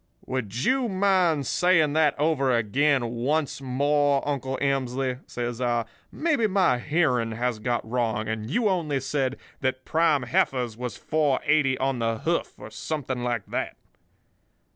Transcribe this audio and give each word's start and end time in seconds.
"'Would 0.25 0.63
you 0.65 0.89
mind 0.89 1.45
saying 1.45 1.93
that 1.93 2.19
over 2.19 2.51
again 2.57 3.05
once 3.07 3.61
more, 3.61 4.27
Uncle 4.27 4.57
Emsley?' 4.59 5.19
says 5.29 5.61
I. 5.61 5.85
'Maybe 6.11 6.47
my 6.47 6.79
hearing 6.79 7.33
has 7.33 7.59
got 7.59 7.87
wrong, 7.87 8.27
and 8.27 8.49
you 8.49 8.67
only 8.67 8.99
said 8.99 9.37
that 9.59 9.85
prime 9.85 10.23
heifers 10.23 10.75
was 10.75 10.97
4.80 10.97 11.77
on 11.79 11.99
the 11.99 12.17
hoof, 12.17 12.57
or 12.57 12.71
something 12.71 13.21
like 13.23 13.45
that. 13.45 13.77